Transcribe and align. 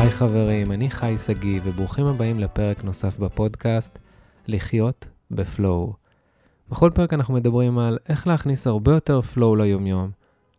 היי 0.00 0.10
חברים, 0.10 0.72
אני 0.72 0.90
חי 0.90 1.14
שגיא, 1.26 1.60
וברוכים 1.64 2.06
הבאים 2.06 2.40
לפרק 2.40 2.84
נוסף 2.84 3.18
בפודקאסט, 3.18 3.98
לחיות 4.46 5.06
בפלואו. 5.30 5.92
בכל 6.70 6.90
פרק 6.94 7.12
אנחנו 7.12 7.34
מדברים 7.34 7.78
על 7.78 7.98
איך 8.08 8.26
להכניס 8.26 8.66
הרבה 8.66 8.92
יותר 8.92 9.20
פלואו 9.20 9.56
ליומיום, 9.56 10.10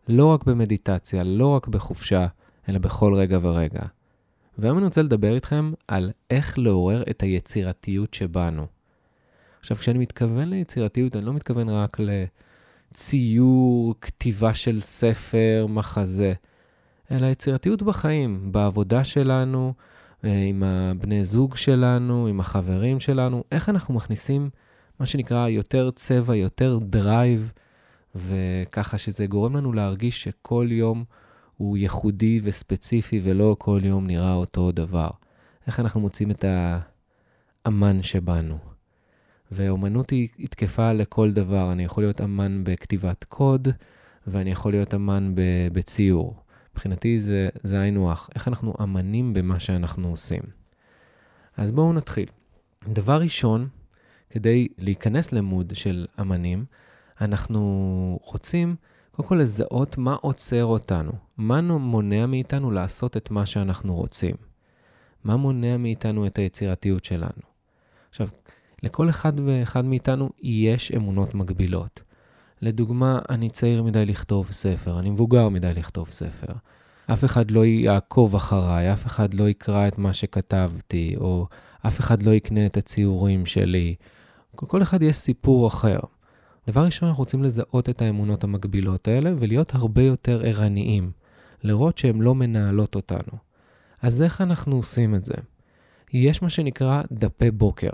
לא 0.07 0.25
רק 0.25 0.43
במדיטציה, 0.43 1.23
לא 1.23 1.47
רק 1.47 1.67
בחופשה, 1.67 2.27
אלא 2.69 2.79
בכל 2.79 3.13
רגע 3.13 3.39
ורגע. 3.41 3.81
והיום 4.57 4.77
אני 4.77 4.85
רוצה 4.85 5.01
לדבר 5.01 5.35
איתכם 5.35 5.71
על 5.87 6.11
איך 6.29 6.57
לעורר 6.57 7.03
את 7.09 7.23
היצירתיות 7.23 8.13
שבנו. 8.13 8.65
עכשיו, 9.59 9.77
כשאני 9.77 9.99
מתכוון 9.99 10.49
ליצירתיות, 10.49 11.15
אני 11.15 11.25
לא 11.25 11.33
מתכוון 11.33 11.69
רק 11.69 11.97
לציור, 12.91 13.95
כתיבה 14.01 14.53
של 14.53 14.79
ספר, 14.79 15.65
מחזה, 15.69 16.33
אלא 17.11 17.25
יצירתיות 17.25 17.81
בחיים, 17.81 18.51
בעבודה 18.51 19.03
שלנו, 19.03 19.73
אה, 20.25 20.43
עם 20.43 20.63
הבני 20.63 21.23
זוג 21.23 21.55
שלנו, 21.55 22.27
עם 22.27 22.39
החברים 22.39 22.99
שלנו, 22.99 23.43
איך 23.51 23.69
אנחנו 23.69 23.93
מכניסים 23.93 24.49
מה 24.99 25.05
שנקרא 25.05 25.47
יותר 25.47 25.91
צבע, 25.91 26.35
יותר 26.35 26.79
drive, 26.81 27.51
וככה 28.15 28.97
שזה 28.97 29.25
גורם 29.25 29.55
לנו 29.55 29.73
להרגיש 29.73 30.23
שכל 30.23 30.67
יום 30.69 31.03
הוא 31.57 31.77
ייחודי 31.77 32.41
וספציפי 32.43 33.21
ולא 33.23 33.55
כל 33.59 33.79
יום 33.83 34.07
נראה 34.07 34.33
אותו 34.33 34.71
דבר. 34.71 35.09
איך 35.67 35.79
אנחנו 35.79 35.99
מוצאים 35.99 36.31
את 36.31 36.45
האמן 37.65 38.01
שבנו. 38.01 38.57
ואומנות 39.51 40.09
היא, 40.09 40.27
תקפה 40.49 40.93
לכל 40.93 41.31
דבר. 41.31 41.71
אני 41.71 41.83
יכול 41.83 42.03
להיות 42.03 42.21
אמן 42.21 42.63
בכתיבת 42.63 43.23
קוד, 43.23 43.67
ואני 44.27 44.51
יכול 44.51 44.71
להיות 44.71 44.93
אמן 44.93 45.33
בציור. 45.73 46.43
מבחינתי 46.79 47.19
זה, 47.19 47.49
זה 47.63 47.79
היינו 47.79 48.11
הך. 48.11 48.29
איך 48.35 48.47
אנחנו 48.47 48.73
אמנים 48.83 49.33
במה 49.33 49.59
שאנחנו 49.59 50.09
עושים. 50.09 50.41
אז 51.57 51.71
בואו 51.71 51.93
נתחיל. 51.93 52.25
דבר 52.87 53.21
ראשון, 53.21 53.67
כדי 54.29 54.67
להיכנס 54.77 55.31
למוד 55.31 55.71
של 55.75 56.05
אמנים, 56.19 56.65
אנחנו 57.21 58.19
רוצים 58.23 58.75
קודם 59.11 59.27
כל 59.27 59.35
לזהות 59.35 59.97
מה 59.97 60.13
עוצר 60.13 60.65
אותנו, 60.65 61.11
מה 61.37 61.61
מונע 61.61 62.25
מאיתנו 62.25 62.71
לעשות 62.71 63.17
את 63.17 63.31
מה 63.31 63.45
שאנחנו 63.45 63.95
רוצים, 63.95 64.35
מה 65.23 65.35
מונע 65.35 65.77
מאיתנו 65.77 66.27
את 66.27 66.37
היצירתיות 66.37 67.05
שלנו. 67.05 67.41
עכשיו, 68.09 68.27
לכל 68.83 69.09
אחד 69.09 69.33
ואחד 69.45 69.85
מאיתנו 69.85 70.29
יש 70.41 70.91
אמונות 70.91 71.35
מגבילות. 71.35 72.08
לדוגמה, 72.61 73.19
אני 73.29 73.49
צעיר 73.49 73.83
מדי 73.83 74.05
לכתוב 74.05 74.51
ספר, 74.51 74.99
אני 74.99 75.09
מבוגר 75.09 75.49
מדי 75.49 75.73
לכתוב 75.73 76.09
ספר. 76.09 76.53
אף 77.13 77.25
אחד 77.25 77.51
לא 77.51 77.65
יעקוב 77.65 78.35
אחריי, 78.35 78.93
אף 78.93 79.05
אחד 79.05 79.33
לא 79.33 79.49
יקרא 79.49 79.87
את 79.87 79.97
מה 79.97 80.13
שכתבתי, 80.13 81.15
או 81.17 81.47
אף 81.87 81.99
אחד 81.99 82.23
לא 82.23 82.31
יקנה 82.31 82.65
את 82.65 82.77
הציורים 82.77 83.45
שלי. 83.45 83.95
כל 84.55 84.81
אחד 84.81 85.01
יש 85.01 85.17
סיפור 85.17 85.67
אחר. 85.67 85.99
דבר 86.67 86.85
ראשון, 86.85 87.09
אנחנו 87.09 87.21
רוצים 87.21 87.43
לזהות 87.43 87.89
את 87.89 88.01
האמונות 88.01 88.43
המקבילות 88.43 89.07
האלה 89.07 89.31
ולהיות 89.39 89.75
הרבה 89.75 90.01
יותר 90.01 90.41
ערניים, 90.45 91.11
לראות 91.63 91.97
שהן 91.97 92.21
לא 92.21 92.35
מנהלות 92.35 92.95
אותנו. 92.95 93.37
אז 94.01 94.21
איך 94.21 94.41
אנחנו 94.41 94.75
עושים 94.75 95.15
את 95.15 95.25
זה? 95.25 95.33
יש 96.13 96.41
מה 96.41 96.49
שנקרא 96.49 97.01
דפי 97.11 97.51
בוקר. 97.51 97.89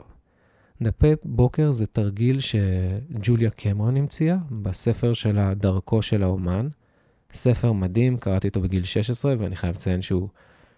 דפי 0.81 1.13
בוקר 1.23 1.71
זה 1.71 1.85
תרגיל 1.85 2.39
שג'וליה 2.39 3.51
קמרון 3.51 3.97
המציאה 3.97 4.35
בספר 4.51 5.13
שלה 5.13 5.53
דרכו 5.53 6.01
של 6.01 6.23
האומן. 6.23 6.67
ספר 7.33 7.71
מדהים, 7.71 8.17
קראתי 8.17 8.47
אותו 8.47 8.61
בגיל 8.61 8.83
16, 8.83 9.35
ואני 9.39 9.55
חייב 9.55 9.75
לציין 9.75 10.01
שהוא 10.01 10.29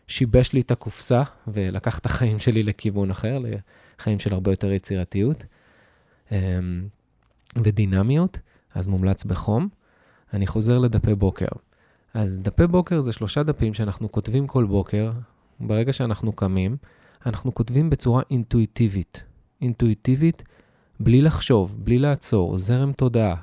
שיבש 0.08 0.54
לי 0.54 0.62
את 0.62 0.72
הקופסה 0.72 1.24
ולקח 1.48 2.00
את 2.00 2.06
החיים 2.06 2.40
שלי 2.40 2.64
לכיוון 2.64 3.12
אחר, 3.12 3.38
לחיים 4.00 4.20
של 4.20 4.34
הרבה 4.34 4.52
יותר 4.52 4.72
יצירתיות. 4.72 5.46
אמ, 6.32 6.88
ודינמיות, 7.56 8.40
אז 8.74 8.88
מומלץ 8.88 9.24
בחום. 9.24 9.68
אני 10.34 10.48
חוזר 10.48 10.78
לדפי 10.78 11.16
בוקר. 11.16 11.48
אז 12.14 12.40
דפי 12.40 12.68
בוקר 12.68 13.02
זה 13.02 13.12
שלושה 13.12 13.44
דפים 13.44 13.74
שאנחנו 13.74 14.12
כותבים 14.12 14.48
כל 14.48 14.66
בוקר. 14.66 15.12
ברגע 15.60 15.94
שאנחנו 15.94 16.32
קמים, 16.32 16.78
אנחנו 17.26 17.54
כותבים 17.54 17.90
בצורה 17.90 18.22
אינטואיטיבית. 18.32 19.27
אינטואיטיבית, 19.62 20.44
בלי 21.00 21.22
לחשוב, 21.22 21.76
בלי 21.78 22.00
לעצור, 22.00 22.58
זרם 22.58 22.92
תודעה. 22.92 23.36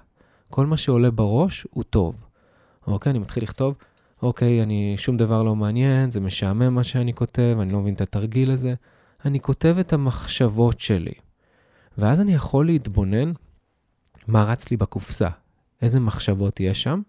כל 0.51 0.67
מה 0.67 0.77
שעולה 0.77 1.11
בראש 1.11 1.67
הוא 1.71 1.85
טוב. 1.85 2.15
אוקיי, 2.87 3.11
אני 3.11 3.19
מתחיל 3.19 3.43
לכתוב, 3.43 3.75
אוקיי, 4.23 4.63
אני, 4.63 4.95
שום 4.97 5.17
דבר 5.17 5.43
לא 5.43 5.57
מעניין, 5.57 6.11
זה 6.11 6.21
משעמם 6.21 6.75
מה 6.75 6.85
שאני 6.85 7.15
כותב, 7.15 7.57
אני 7.61 7.73
לא 7.73 7.81
מבין 7.81 7.95
את 7.95 8.01
התרגיל 8.01 8.51
הזה. 8.51 8.75
אני 9.25 9.41
כותב 9.41 9.77
את 9.81 9.93
המחשבות 9.93 10.81
שלי. 10.81 11.13
ואז 11.99 12.21
אני 12.21 12.35
יכול 12.35 12.67
להתבונן 12.67 13.33
מה 14.29 14.45
רץ 14.45 14.71
לי 14.71 14.77
בקופסה, 14.77 15.29
איזה 15.83 16.01
מחשבות 16.01 16.61
יש 16.61 16.83
שם, 16.83 17.01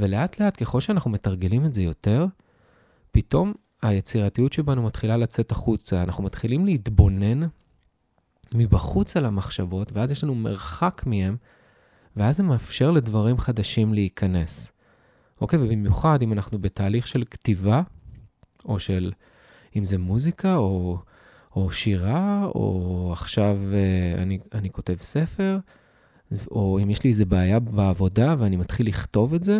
ולאט 0.00 0.40
לאט, 0.40 0.62
ככל 0.62 0.80
שאנחנו 0.80 1.10
מתרגלים 1.10 1.64
את 1.64 1.74
זה 1.74 1.82
יותר, 1.82 2.26
פתאום 3.12 3.52
היצירתיות 3.82 4.52
שבנו 4.52 4.82
מתחילה 4.82 5.16
לצאת 5.16 5.50
החוצה, 5.50 6.02
אנחנו 6.02 6.24
מתחילים 6.24 6.66
להתבונן 6.66 7.46
מבחוץ 8.54 9.16
על 9.16 9.26
המחשבות, 9.26 9.92
ואז 9.92 10.10
יש 10.10 10.24
לנו 10.24 10.34
מרחק 10.34 11.02
מהם, 11.06 11.36
ואז 12.16 12.36
זה 12.36 12.42
מאפשר 12.42 12.90
לדברים 12.90 13.38
חדשים 13.38 13.94
להיכנס. 13.94 14.72
אוקיי, 15.40 15.58
ובמיוחד 15.58 16.22
אם 16.22 16.32
אנחנו 16.32 16.58
בתהליך 16.58 17.06
של 17.06 17.24
כתיבה, 17.30 17.82
או 18.64 18.78
של, 18.78 19.12
אם 19.76 19.84
זה 19.84 19.98
מוזיקה, 19.98 20.56
או, 20.56 20.98
או 21.56 21.70
שירה, 21.70 22.44
או 22.44 23.08
עכשיו 23.12 23.58
אה, 23.72 24.22
אני, 24.22 24.38
אני 24.54 24.70
כותב 24.70 24.96
ספר, 24.98 25.58
או 26.50 26.78
אם 26.82 26.90
יש 26.90 27.04
לי 27.04 27.10
איזה 27.10 27.24
בעיה 27.24 27.60
בעבודה 27.60 28.34
ואני 28.38 28.56
מתחיל 28.56 28.86
לכתוב 28.86 29.34
את 29.34 29.44
זה, 29.44 29.58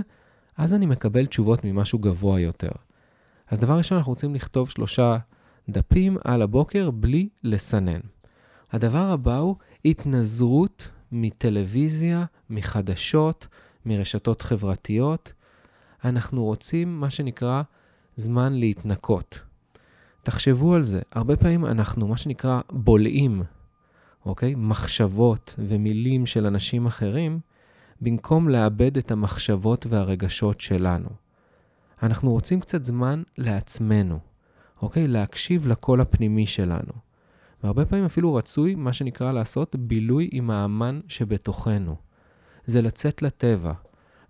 אז 0.56 0.74
אני 0.74 0.86
מקבל 0.86 1.26
תשובות 1.26 1.64
ממשהו 1.64 1.98
גבוה 1.98 2.40
יותר. 2.40 2.70
אז 3.48 3.58
דבר 3.58 3.78
ראשון, 3.78 3.98
אנחנו 3.98 4.12
רוצים 4.12 4.34
לכתוב 4.34 4.70
שלושה 4.70 5.16
דפים 5.68 6.16
על 6.24 6.42
הבוקר 6.42 6.90
בלי 6.90 7.28
לסנן. 7.42 8.00
הדבר 8.74 9.10
הבא 9.10 9.38
הוא 9.38 9.56
התנזרות 9.84 10.88
מטלוויזיה, 11.12 12.24
מחדשות, 12.50 13.46
מרשתות 13.86 14.42
חברתיות. 14.42 15.32
אנחנו 16.04 16.44
רוצים 16.44 17.00
מה 17.00 17.10
שנקרא 17.10 17.62
זמן 18.16 18.52
להתנקות. 18.52 19.40
תחשבו 20.22 20.74
על 20.74 20.84
זה, 20.84 21.00
הרבה 21.12 21.36
פעמים 21.36 21.66
אנחנו, 21.66 22.08
מה 22.08 22.16
שנקרא, 22.16 22.60
בולעים 22.70 23.42
אוקיי? 24.26 24.54
מחשבות 24.56 25.54
ומילים 25.58 26.26
של 26.26 26.46
אנשים 26.46 26.86
אחרים, 26.86 27.40
במקום 28.00 28.48
לאבד 28.48 28.96
את 28.96 29.10
המחשבות 29.10 29.86
והרגשות 29.86 30.60
שלנו. 30.60 31.08
אנחנו 32.02 32.30
רוצים 32.30 32.60
קצת 32.60 32.84
זמן 32.84 33.22
לעצמנו, 33.38 34.18
אוקיי? 34.82 35.06
להקשיב 35.06 35.66
לקול 35.66 36.00
הפנימי 36.00 36.46
שלנו. 36.46 37.03
והרבה 37.64 37.84
פעמים 37.84 38.04
אפילו 38.04 38.34
רצוי, 38.34 38.74
מה 38.74 38.92
שנקרא, 38.92 39.32
לעשות 39.32 39.76
בילוי 39.76 40.28
עם 40.32 40.50
האמן 40.50 41.00
שבתוכנו. 41.08 41.96
זה 42.66 42.82
לצאת 42.82 43.22
לטבע. 43.22 43.72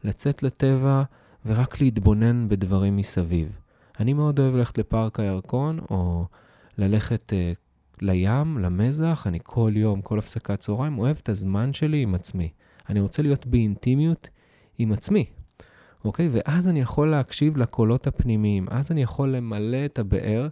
לצאת 0.05 0.43
לטבע 0.43 1.03
ורק 1.47 1.81
להתבונן 1.81 2.49
בדברים 2.49 2.97
מסביב. 2.97 3.59
אני 4.01 4.13
מאוד 4.13 4.41
אוהב 4.41 4.55
ללכת 4.55 4.79
לפארק 4.79 5.21
הירקון, 5.21 5.79
או 5.91 6.27
ללכת 6.79 7.33
uh, 7.33 8.03
לים, 8.03 8.59
למזח, 8.59 9.25
אני 9.27 9.39
כל 9.43 9.73
יום, 9.75 10.03
כל 10.03 10.19
הפסקת 10.19 10.61
צהריים, 10.61 10.99
אוהב 10.99 11.17
את 11.23 11.29
הזמן 11.29 11.73
שלי 11.73 12.03
עם 12.03 12.15
עצמי. 12.15 12.51
אני 12.89 13.01
רוצה 13.01 13.23
להיות 13.23 13.47
באינטימיות 13.47 14.29
עם 14.79 14.93
עצמי, 14.93 15.27
אוקיי? 16.05 16.29
ואז 16.33 16.69
אני 16.69 16.81
יכול 16.81 17.11
להקשיב 17.11 17.57
לקולות 17.57 18.07
הפנימיים, 18.07 18.67
אז 18.71 18.91
אני 18.91 19.03
יכול 19.03 19.37
למלא 19.37 19.85
את 19.85 19.99
הבאר 19.99 20.49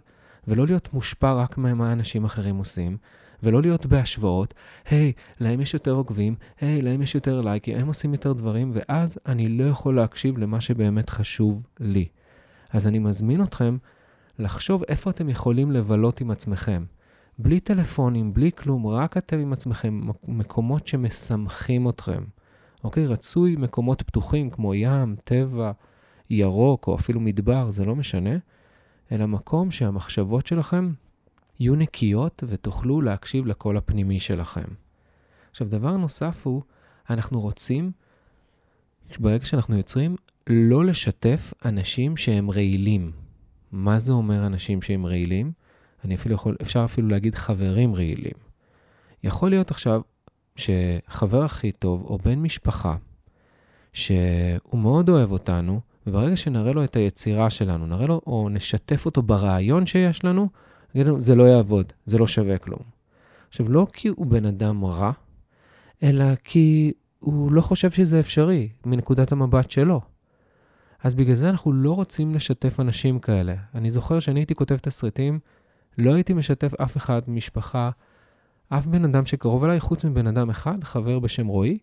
ולא 0.47 0.65
להיות 0.65 0.93
מושפע 0.93 1.33
רק 1.33 1.57
ממה 1.57 1.91
אנשים 1.91 2.25
אחרים 2.25 2.55
עושים, 2.55 2.97
ולא 3.43 3.61
להיות 3.61 3.85
בהשוואות, 3.85 4.53
היי, 4.89 5.11
hey, 5.17 5.21
להם 5.39 5.61
יש 5.61 5.73
יותר 5.73 5.91
עוקבים, 5.91 6.35
היי, 6.61 6.79
hey, 6.79 6.83
להם 6.83 7.01
יש 7.01 7.15
יותר 7.15 7.41
לייקים, 7.41 7.77
הם 7.77 7.87
עושים 7.87 8.13
יותר 8.13 8.33
דברים, 8.33 8.71
ואז 8.73 9.19
אני 9.25 9.49
לא 9.49 9.63
יכול 9.63 9.95
להקשיב 9.95 10.37
למה 10.37 10.61
שבאמת 10.61 11.09
חשוב 11.09 11.67
לי. 11.79 12.07
אז 12.69 12.87
אני 12.87 12.99
מזמין 12.99 13.43
אתכם 13.43 13.77
לחשוב 14.39 14.83
איפה 14.87 15.09
אתם 15.09 15.29
יכולים 15.29 15.71
לבלות 15.71 16.21
עם 16.21 16.31
עצמכם. 16.31 16.83
בלי 17.37 17.59
טלפונים, 17.59 18.33
בלי 18.33 18.51
כלום, 18.55 18.87
רק 18.87 19.17
אתם 19.17 19.39
עם 19.39 19.53
עצמכם, 19.53 20.01
מקומות 20.27 20.87
שמשמחים 20.87 21.89
אתכם. 21.89 22.23
אוקיי? 22.83 23.07
רצוי 23.07 23.55
מקומות 23.55 24.01
פתוחים 24.01 24.49
כמו 24.49 24.73
ים, 24.73 25.15
טבע, 25.23 25.71
ירוק 26.29 26.87
או 26.87 26.95
אפילו 26.95 27.19
מדבר, 27.19 27.71
זה 27.71 27.85
לא 27.85 27.95
משנה, 27.95 28.37
אלא 29.13 29.25
מקום 29.25 29.71
שהמחשבות 29.71 30.47
שלכם 30.47 30.93
יהיו 31.59 31.75
נקיות 31.75 32.43
ותוכלו 32.47 33.01
להקשיב 33.01 33.45
לקול 33.45 33.77
הפנימי 33.77 34.19
שלכם. 34.19 34.67
עכשיו, 35.51 35.67
דבר 35.67 35.97
נוסף 35.97 36.47
הוא, 36.47 36.61
אנחנו 37.09 37.41
רוצים, 37.41 37.91
ברגע 39.19 39.45
שאנחנו 39.45 39.77
יוצרים, 39.77 40.15
לא 40.47 40.85
לשתף 40.85 41.53
אנשים 41.65 42.17
שהם 42.17 42.51
רעילים. 42.51 43.11
מה 43.71 43.99
זה 43.99 44.11
אומר 44.11 44.45
אנשים 44.45 44.81
שהם 44.81 45.05
רעילים? 45.05 45.51
אני 46.05 46.15
אפילו 46.15 46.35
יכול, 46.35 46.55
אפשר 46.61 46.85
אפילו 46.85 47.07
להגיד 47.07 47.35
חברים 47.35 47.95
רעילים. 47.95 48.33
יכול 49.23 49.49
להיות 49.49 49.71
עכשיו 49.71 50.01
שחבר 50.55 51.43
הכי 51.43 51.71
טוב, 51.71 52.05
או 52.05 52.17
בן 52.17 52.39
משפחה, 52.39 52.95
שהוא 53.93 54.79
מאוד 54.79 55.09
אוהב 55.09 55.31
אותנו, 55.31 55.81
וברגע 56.07 56.37
שנראה 56.37 56.73
לו 56.73 56.83
את 56.83 56.95
היצירה 56.95 57.49
שלנו, 57.49 57.87
נראה 57.87 58.07
לו, 58.07 58.21
או 58.27 58.49
נשתף 58.49 59.05
אותו 59.05 59.21
ברעיון 59.21 59.85
שיש 59.85 60.25
לנו, 60.25 60.49
נגיד 60.95 61.07
לנו, 61.07 61.19
זה 61.19 61.35
לא 61.35 61.43
יעבוד, 61.43 61.93
זה 62.05 62.17
לא 62.17 62.27
שווה 62.27 62.57
כלום. 62.57 62.81
עכשיו, 63.49 63.69
לא 63.69 63.87
כי 63.93 64.07
הוא 64.07 64.25
בן 64.25 64.45
אדם 64.45 64.85
רע, 64.85 65.11
אלא 66.03 66.35
כי 66.43 66.93
הוא 67.19 67.51
לא 67.51 67.61
חושב 67.61 67.91
שזה 67.91 68.19
אפשרי 68.19 68.69
מנקודת 68.85 69.31
המבט 69.31 69.71
שלו. 69.71 70.01
אז 71.03 71.13
בגלל 71.13 71.35
זה 71.35 71.49
אנחנו 71.49 71.73
לא 71.73 71.91
רוצים 71.91 72.35
לשתף 72.35 72.79
אנשים 72.79 73.19
כאלה. 73.19 73.55
אני 73.75 73.91
זוכר 73.91 74.19
שאני 74.19 74.39
הייתי 74.39 74.55
כותב 74.55 74.77
תסריטים, 74.77 75.39
לא 75.97 76.13
הייתי 76.13 76.33
משתף 76.33 76.73
אף 76.73 76.97
אחד 76.97 77.21
משפחה, 77.27 77.89
אף 78.69 78.85
בן 78.85 79.05
אדם 79.05 79.25
שקרוב 79.25 79.63
אליי, 79.63 79.79
חוץ 79.79 80.05
מבן 80.05 80.27
אדם 80.27 80.49
אחד, 80.49 80.83
חבר 80.83 81.19
בשם 81.19 81.47
רועי, 81.47 81.77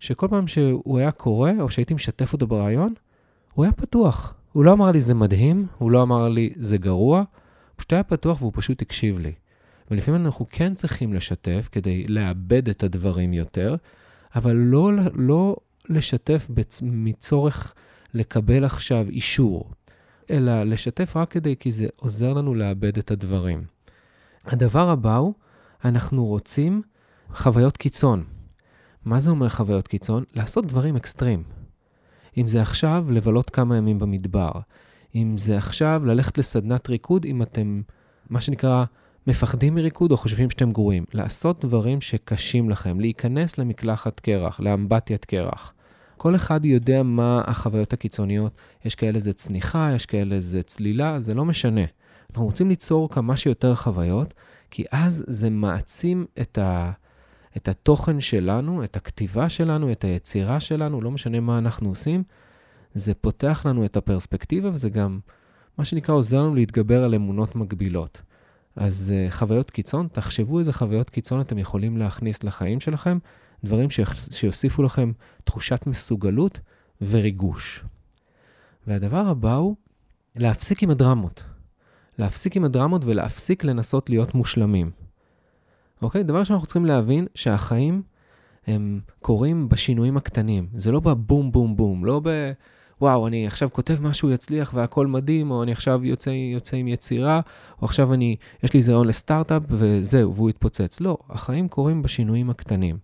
שכל 0.00 0.28
פעם 0.28 0.46
שהוא 0.46 0.98
היה 0.98 1.10
קורא, 1.10 1.50
או 1.60 1.70
שהייתי 1.70 1.94
משתף 1.94 2.32
אותו 2.32 2.46
ברעיון, 2.46 2.94
הוא 3.54 3.64
היה 3.64 3.72
פתוח. 3.72 4.34
הוא 4.52 4.64
לא 4.64 4.72
אמר 4.72 4.90
לי 4.90 5.00
זה 5.00 5.14
מדהים, 5.14 5.66
הוא 5.78 5.90
לא 5.90 6.02
אמר 6.02 6.28
לי 6.28 6.52
זה 6.56 6.78
גרוע, 6.78 7.18
הוא 7.18 7.24
פשוט 7.76 7.92
היה 7.92 8.02
פתוח 8.02 8.40
והוא 8.40 8.52
פשוט 8.54 8.82
הקשיב 8.82 9.18
לי. 9.18 9.32
ולפעמים 9.90 10.26
אנחנו 10.26 10.46
כן 10.50 10.74
צריכים 10.74 11.14
לשתף 11.14 11.68
כדי 11.72 12.06
לאבד 12.08 12.68
את 12.68 12.82
הדברים 12.82 13.32
יותר, 13.32 13.76
אבל 14.34 14.52
לא, 14.52 14.90
לא 15.14 15.56
לשתף 15.88 16.46
בצ... 16.50 16.80
מצורך 16.82 17.74
לקבל 18.14 18.64
עכשיו 18.64 19.06
אישור, 19.08 19.70
אלא 20.30 20.62
לשתף 20.62 21.16
רק 21.16 21.30
כדי 21.30 21.56
כי 21.56 21.72
זה 21.72 21.86
עוזר 21.96 22.32
לנו 22.32 22.54
לאבד 22.54 22.98
את 22.98 23.10
הדברים. 23.10 23.64
הדבר 24.44 24.88
הבא 24.88 25.16
הוא, 25.16 25.34
אנחנו 25.84 26.26
רוצים 26.26 26.82
חוויות 27.34 27.76
קיצון. 27.76 28.24
מה 29.04 29.20
זה 29.20 29.30
אומר 29.30 29.48
חוויות 29.48 29.88
קיצון? 29.88 30.24
לעשות 30.34 30.66
דברים 30.66 30.96
אקסטרים. 30.96 31.42
אם 32.38 32.48
זה 32.48 32.62
עכשיו, 32.62 33.06
לבלות 33.10 33.50
כמה 33.50 33.76
ימים 33.76 33.98
במדבר. 33.98 34.52
אם 35.14 35.38
זה 35.38 35.56
עכשיו, 35.58 36.02
ללכת 36.04 36.38
לסדנת 36.38 36.88
ריקוד, 36.88 37.24
אם 37.24 37.42
אתם, 37.42 37.82
מה 38.30 38.40
שנקרא, 38.40 38.84
מפחדים 39.26 39.74
מריקוד 39.74 40.12
או 40.12 40.16
חושבים 40.16 40.50
שאתם 40.50 40.72
גרועים. 40.72 41.04
לעשות 41.12 41.64
דברים 41.64 42.00
שקשים 42.00 42.70
לכם, 42.70 43.00
להיכנס 43.00 43.58
למקלחת 43.58 44.20
קרח, 44.20 44.60
לאמבטיית 44.60 45.24
קרח. 45.24 45.72
כל 46.16 46.36
אחד 46.36 46.64
יודע 46.64 47.02
מה 47.02 47.42
החוויות 47.46 47.92
הקיצוניות. 47.92 48.52
יש 48.84 48.94
כאלה 48.94 49.18
זה 49.18 49.32
צניחה, 49.32 49.90
יש 49.94 50.06
כאלה 50.06 50.40
זה 50.40 50.62
צלילה, 50.62 51.20
זה 51.20 51.34
לא 51.34 51.44
משנה. 51.44 51.84
אנחנו 52.30 52.44
רוצים 52.44 52.68
ליצור 52.68 53.10
כמה 53.10 53.36
שיותר 53.36 53.74
חוויות, 53.74 54.34
כי 54.70 54.84
אז 54.92 55.24
זה 55.26 55.50
מעצים 55.50 56.26
את, 56.40 56.58
ה, 56.58 56.90
את 57.56 57.68
התוכן 57.68 58.20
שלנו, 58.20 58.84
את 58.84 58.96
הכתיבה 58.96 59.48
שלנו, 59.48 59.92
את 59.92 60.04
היצירה 60.04 60.60
שלנו, 60.60 61.00
לא 61.00 61.10
משנה 61.10 61.40
מה 61.40 61.58
אנחנו 61.58 61.88
עושים. 61.88 62.22
זה 62.94 63.14
פותח 63.14 63.62
לנו 63.66 63.84
את 63.84 63.96
הפרספקטיבה 63.96 64.70
וזה 64.72 64.88
גם, 64.88 65.18
מה 65.78 65.84
שנקרא, 65.84 66.14
עוזר 66.14 66.42
לנו 66.42 66.54
להתגבר 66.54 67.04
על 67.04 67.14
אמונות 67.14 67.56
מגבילות. 67.56 68.22
אז 68.76 69.12
uh, 69.12 69.34
חוויות 69.34 69.70
קיצון, 69.70 70.08
תחשבו 70.12 70.58
איזה 70.58 70.72
חוויות 70.72 71.10
קיצון 71.10 71.40
אתם 71.40 71.58
יכולים 71.58 71.96
להכניס 71.96 72.44
לחיים 72.44 72.80
שלכם, 72.80 73.18
דברים 73.64 73.88
שיוסיפו 74.30 74.82
לכם 74.82 75.12
תחושת 75.44 75.86
מסוגלות 75.86 76.58
וריגוש. 77.00 77.84
והדבר 78.86 79.26
הבא 79.26 79.54
הוא 79.54 79.76
להפסיק 80.36 80.82
עם 80.82 80.90
הדרמות. 80.90 81.44
להפסיק 82.18 82.56
עם 82.56 82.64
הדרמות 82.64 83.04
ולהפסיק 83.04 83.64
לנסות 83.64 84.10
להיות 84.10 84.34
מושלמים. 84.34 84.90
אוקיי? 86.02 86.22
דבר 86.22 86.44
שאנחנו 86.44 86.66
צריכים 86.66 86.84
להבין 86.84 87.26
שהחיים 87.34 88.02
הם 88.66 89.00
קורים 89.20 89.68
בשינויים 89.68 90.16
הקטנים. 90.16 90.68
זה 90.76 90.92
לא 90.92 91.00
בבום 91.00 91.52
בום 91.52 91.76
בום, 91.76 92.04
לא 92.04 92.20
ב... 92.24 92.52
וואו, 93.00 93.26
אני 93.26 93.46
עכשיו 93.46 93.68
כותב 93.72 93.98
משהו 94.02 94.30
יצליח 94.30 94.74
והכל 94.74 95.06
מדהים, 95.06 95.50
או 95.50 95.62
אני 95.62 95.72
עכשיו 95.72 96.04
יוצא, 96.04 96.30
יוצא 96.30 96.76
עם 96.76 96.88
יצירה, 96.88 97.40
או 97.82 97.84
עכשיו 97.84 98.14
אני, 98.14 98.36
יש 98.62 98.74
לי 98.74 98.82
זיון 98.82 99.06
לסטארט-אפ 99.06 99.62
וזהו, 99.68 100.34
והוא 100.34 100.50
יתפוצץ. 100.50 101.00
לא, 101.00 101.18
החיים 101.30 101.68
קורים 101.68 102.02
בשינויים 102.02 102.50
הקטנים. 102.50 102.98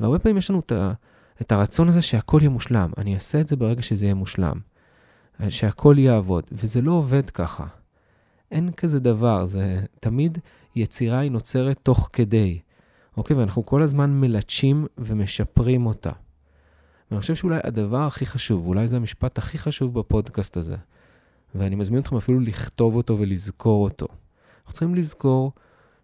והרבה 0.00 0.18
פעמים 0.18 0.36
יש 0.36 0.50
לנו 0.50 0.60
את, 0.60 0.72
ה, 0.72 0.92
את 1.40 1.52
הרצון 1.52 1.88
הזה 1.88 2.02
שהכל 2.02 2.38
יהיה 2.40 2.50
מושלם. 2.50 2.90
אני 2.98 3.14
אעשה 3.14 3.40
את 3.40 3.48
זה 3.48 3.56
ברגע 3.56 3.82
שזה 3.82 4.04
יהיה 4.04 4.14
מושלם. 4.14 4.58
שהכל 5.48 5.94
יעבוד, 5.98 6.44
וזה 6.52 6.82
לא 6.82 6.92
עובד 6.92 7.30
ככה. 7.30 7.66
אין 8.50 8.72
כזה 8.72 9.00
דבר, 9.00 9.46
זה 9.46 9.80
תמיד 10.00 10.38
יצירה 10.76 11.18
היא 11.18 11.30
נוצרת 11.30 11.78
תוך 11.82 12.10
כדי. 12.12 12.60
אוקיי? 13.16 13.36
ואנחנו 13.36 13.66
כל 13.66 13.82
הזמן 13.82 14.20
מלטשים 14.20 14.86
ומשפרים 14.98 15.86
אותה. 15.86 16.10
ואני 17.10 17.20
חושב 17.20 17.34
שאולי 17.34 17.58
הדבר 17.64 18.06
הכי 18.06 18.26
חשוב, 18.26 18.66
אולי 18.66 18.88
זה 18.88 18.96
המשפט 18.96 19.38
הכי 19.38 19.58
חשוב 19.58 19.98
בפודקאסט 19.98 20.56
הזה, 20.56 20.76
ואני 21.54 21.74
מזמין 21.74 22.00
אתכם 22.00 22.16
אפילו 22.16 22.40
לכתוב 22.40 22.96
אותו 22.96 23.18
ולזכור 23.18 23.84
אותו. 23.84 24.06
אנחנו 24.58 24.72
צריכים 24.72 24.94
לזכור 24.94 25.52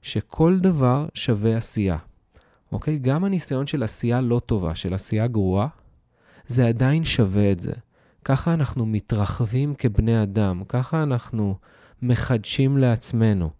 שכל 0.02 0.58
דבר 0.58 1.06
שווה 1.14 1.56
עשייה. 1.56 1.96
אוקיי? 2.72 2.98
גם 2.98 3.24
הניסיון 3.24 3.66
של 3.66 3.82
עשייה 3.82 4.20
לא 4.20 4.40
טובה, 4.46 4.74
של 4.74 4.94
עשייה 4.94 5.26
גרועה, 5.26 5.68
זה 6.46 6.66
עדיין 6.66 7.04
שווה 7.04 7.52
את 7.52 7.60
זה. 7.60 7.72
ככה 8.24 8.54
אנחנו 8.54 8.86
מתרחבים 8.86 9.74
כבני 9.74 10.22
אדם, 10.22 10.62
ככה 10.68 11.02
אנחנו 11.02 11.56
מחדשים 12.02 12.78
לעצמנו. 12.78 13.50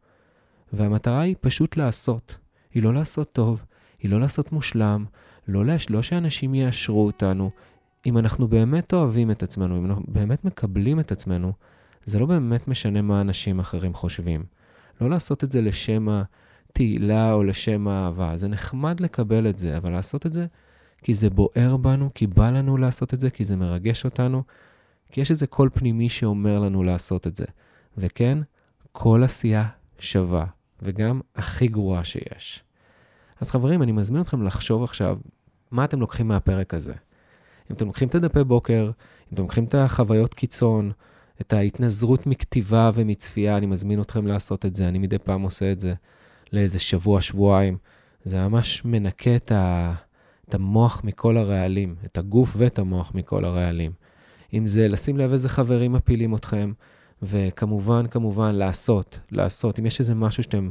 והמטרה 0.72 1.20
היא 1.20 1.36
פשוט 1.40 1.76
לעשות. 1.76 2.36
היא 2.74 2.82
לא 2.82 2.94
לעשות 2.94 3.32
טוב, 3.32 3.64
היא 3.98 4.10
לא 4.10 4.20
לעשות 4.20 4.52
מושלם, 4.52 5.04
לא, 5.48 5.64
להש... 5.64 5.90
לא 5.90 6.02
שאנשים 6.02 6.54
יאשרו 6.54 7.06
אותנו. 7.06 7.50
אם 8.06 8.18
אנחנו 8.18 8.48
באמת 8.48 8.94
אוהבים 8.94 9.30
את 9.30 9.42
עצמנו, 9.42 9.78
אם 9.78 9.86
אנחנו 9.86 10.04
באמת 10.08 10.44
מקבלים 10.44 11.00
את 11.00 11.12
עצמנו, 11.12 11.52
זה 12.04 12.18
לא 12.18 12.26
באמת 12.26 12.68
משנה 12.68 13.02
מה 13.02 13.20
אנשים 13.20 13.60
אחרים 13.60 13.94
חושבים. 13.94 14.44
לא 15.00 15.10
לעשות 15.10 15.44
את 15.44 15.52
זה 15.52 15.60
לשם 15.60 16.08
התהילה 16.08 17.32
או 17.32 17.42
לשם 17.42 17.88
האהבה. 17.88 18.36
זה 18.36 18.48
נחמד 18.48 19.00
לקבל 19.00 19.50
את 19.50 19.58
זה, 19.58 19.76
אבל 19.76 19.90
לעשות 19.90 20.26
את 20.26 20.32
זה 20.32 20.46
כי 21.02 21.14
זה 21.14 21.30
בוער 21.30 21.76
בנו, 21.76 22.10
כי 22.14 22.26
בא 22.26 22.50
לנו 22.50 22.76
לעשות 22.76 23.14
את 23.14 23.20
זה, 23.20 23.30
כי 23.30 23.44
זה 23.44 23.56
מרגש 23.56 24.04
אותנו, 24.04 24.42
כי 25.12 25.20
יש 25.20 25.30
איזה 25.30 25.46
קול 25.46 25.68
פנימי 25.68 26.08
שאומר 26.08 26.58
לנו 26.58 26.82
לעשות 26.82 27.26
את 27.26 27.36
זה. 27.36 27.44
וכן, 27.98 28.38
כל 28.92 29.22
עשייה 29.24 29.68
שווה, 29.98 30.46
וגם 30.82 31.20
הכי 31.36 31.68
גרועה 31.68 32.04
שיש. 32.04 32.62
אז 33.40 33.50
חברים, 33.50 33.82
אני 33.82 33.92
מזמין 33.92 34.22
אתכם 34.22 34.42
לחשוב 34.42 34.82
עכשיו 34.82 35.18
מה 35.70 35.84
אתם 35.84 36.00
לוקחים 36.00 36.28
מהפרק 36.28 36.74
הזה. 36.74 36.94
אם 37.70 37.76
אתם 37.76 37.86
לוקחים 37.86 38.08
את 38.08 38.14
הדפי 38.14 38.44
בוקר, 38.44 38.90
אם 39.28 39.34
אתם 39.34 39.42
לוקחים 39.42 39.64
את 39.64 39.74
החוויות 39.74 40.34
קיצון, 40.34 40.92
את 41.40 41.52
ההתנזרות 41.52 42.26
מכתיבה 42.26 42.90
ומצפייה, 42.94 43.56
אני 43.56 43.66
מזמין 43.66 44.00
אתכם 44.00 44.26
לעשות 44.26 44.66
את 44.66 44.74
זה. 44.74 44.88
אני 44.88 44.98
מדי 44.98 45.18
פעם 45.18 45.42
עושה 45.42 45.72
את 45.72 45.80
זה 45.80 45.94
לאיזה 46.52 46.78
שבוע, 46.78 47.20
שבועיים. 47.20 47.78
זה 48.24 48.48
ממש 48.48 48.84
מנקה 48.84 49.36
את, 49.36 49.52
ה... 49.52 49.94
את 50.48 50.54
המוח 50.54 51.00
מכל 51.04 51.36
הרעלים, 51.36 51.94
את 52.04 52.18
הגוף 52.18 52.54
ואת 52.56 52.78
המוח 52.78 53.12
מכל 53.14 53.44
הרעלים. 53.44 53.92
אם 54.54 54.66
זה 54.66 54.88
לשים 54.88 55.18
לב 55.18 55.32
איזה 55.32 55.48
חברים 55.48 55.92
מפילים 55.92 56.34
אתכם, 56.34 56.72
וכמובן, 57.22 58.06
כמובן, 58.06 58.54
לעשות, 58.54 59.18
לעשות. 59.30 59.78
אם 59.78 59.86
יש 59.86 60.00
איזה 60.00 60.14
משהו 60.14 60.42
שאתם 60.42 60.70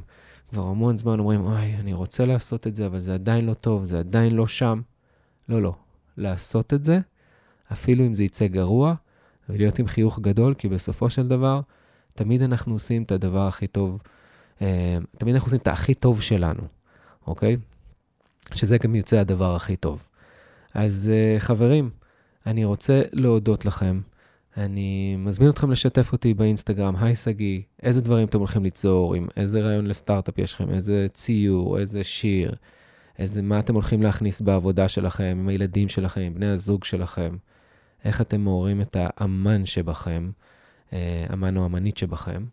כבר 0.50 0.64
המון 0.64 0.98
זמן 0.98 1.20
אומרים, 1.20 1.46
אוי, 1.46 1.76
אני 1.76 1.94
רוצה 1.94 2.26
לעשות 2.26 2.68
את 2.68 2.76
זה, 2.76 2.86
אבל 2.86 3.00
זה 3.00 3.14
עדיין 3.14 3.46
לא 3.46 3.54
טוב, 3.54 3.84
זה 3.84 4.00
עדיין 4.00 4.36
לא 4.36 4.48
שם. 4.48 4.82
לא, 5.50 5.62
לא. 5.62 5.74
לעשות 6.18 6.74
את 6.74 6.84
זה, 6.84 7.00
אפילו 7.72 8.06
אם 8.06 8.14
זה 8.14 8.24
יצא 8.24 8.48
גרוע, 8.48 8.94
ולהיות 9.50 9.80
עם 9.80 9.88
חיוך 9.88 10.20
גדול, 10.20 10.54
כי 10.54 10.70
בסופו 10.70 11.10
של 11.10 11.28
דבר, 11.28 11.62
תמיד 12.14 12.42
אנחנו 12.42 12.74
עושים 12.74 13.04
את 13.04 13.12
הדבר 13.12 13.48
הכי 13.48 13.68
טוב, 13.68 14.02
אה, 14.62 14.98
תמיד 15.18 15.36
אנחנו 15.36 15.48
עושים 15.48 15.60
את 15.60 15.68
הכי 15.68 15.94
טוב 15.94 16.22
שלנו, 16.22 16.64
אוקיי? 17.28 17.58
שזה 18.54 18.78
גם 18.78 18.96
יוצא 18.96 19.18
הדבר 19.18 19.56
הכי 19.56 19.76
טוב. 19.76 20.04
אז 20.74 21.12
אה, 21.14 21.40
חברים, 21.40 21.90
אני 22.46 22.66
רוצה 22.66 23.02
להודות 23.12 23.66
לכם. 23.66 24.02
אני 24.58 25.16
מזמין 25.16 25.50
אתכם 25.50 25.72
לשתף 25.72 26.12
אותי 26.12 26.34
באינסטגרם, 26.34 26.96
היי 26.96 27.16
שגיא, 27.16 27.62
איזה 27.84 28.02
דברים 28.02 28.28
אתם 28.28 28.40
הולכים 28.40 28.64
ליצור, 28.64 29.16
עם 29.16 29.28
איזה 29.38 29.62
רעיון 29.62 29.88
לסטארט-אפ 29.88 30.38
יש 30.38 30.54
לכם, 30.54 30.70
איזה 30.70 31.08
ציור, 31.14 31.80
איזה 31.80 32.04
שיר, 32.04 32.56
איזה, 33.20 33.42
מה 33.42 33.60
אתם 33.60 33.74
הולכים 33.74 34.04
להכניס 34.04 34.42
בעבודה 34.42 34.88
שלכם, 34.88 35.38
עם 35.40 35.48
הילדים 35.48 35.90
שלכם, 35.90 36.22
עם 36.22 36.34
בני 36.34 36.46
הזוג 36.46 36.84
שלכם, 36.84 37.38
איך 38.06 38.22
אתם 38.22 38.42
מעוררים 38.42 38.82
את 38.82 38.98
האמן 39.00 39.66
שבכם, 39.66 40.30
אה, 40.94 41.26
אמן 41.34 41.58
או 41.58 41.66
אמנית 41.66 41.98
שבכם. 41.98 42.46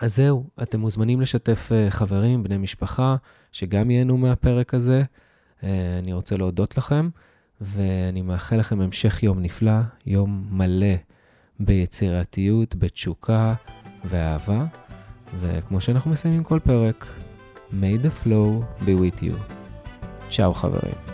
אז 0.00 0.16
זהו, 0.16 0.44
אתם 0.62 0.80
מוזמנים 0.80 1.20
לשתף 1.20 1.68
אה, 1.72 1.90
חברים, 1.90 2.42
בני 2.42 2.58
משפחה, 2.58 3.16
שגם 3.52 3.90
ייהנו 3.90 4.16
מהפרק 4.16 4.74
הזה. 4.74 5.02
אה, 5.64 5.98
אני 6.02 6.12
רוצה 6.12 6.36
להודות 6.36 6.78
לכם, 6.78 7.08
ואני 7.60 8.22
מאחל 8.22 8.56
לכם 8.56 8.80
המשך 8.80 9.22
יום 9.22 9.42
נפלא, 9.42 9.80
יום 10.06 10.46
מלא. 10.50 10.96
ביצירתיות, 11.60 12.74
בתשוקה 12.74 13.54
ואהבה, 14.04 14.64
וכמו 15.40 15.80
שאנחנו 15.80 16.10
מסיימים 16.10 16.44
כל 16.44 16.58
פרק, 16.58 17.06
may 17.70 18.06
the 18.06 18.24
flow 18.24 18.82
be 18.84 19.00
with 19.00 19.22
you. 19.22 19.54
צ'או 20.30 20.54
חברים. 20.54 21.05